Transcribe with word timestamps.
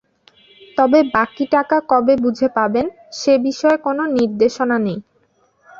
তবে 0.77 0.99
বাকি 1.15 1.45
টাকা 1.53 1.77
কবে 1.91 2.13
বুঝে 2.23 2.47
পাবেন, 2.57 2.85
সে 3.19 3.33
বিষয়ে 3.45 3.77
কোনো 3.85 4.03
নির্দেশনা 4.17 4.77
নেই। 4.85 4.99